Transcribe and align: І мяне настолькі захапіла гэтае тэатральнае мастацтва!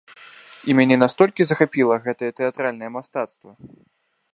І 0.69 0.75
мяне 0.79 0.95
настолькі 1.03 1.41
захапіла 1.49 1.95
гэтае 2.09 2.31
тэатральнае 2.41 2.89
мастацтва! 2.97 3.51